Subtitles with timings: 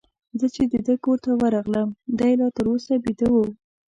[0.39, 1.89] زه چي د ده کور ته ورغلم،
[2.19, 3.45] دی لا تر اوسه بیده وو.